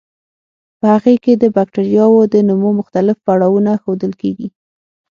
په 0.79 0.85
هغې 0.93 1.15
کې 1.23 1.33
د 1.37 1.43
بکټریاوو 1.55 2.21
د 2.33 2.35
نمو 2.47 2.69
مختلف 2.79 3.17
پړاوونه 3.25 3.71
ښودل 3.81 4.11
کیږي. 4.21 4.47